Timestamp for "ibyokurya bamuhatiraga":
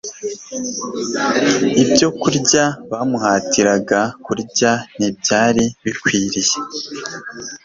1.83-3.99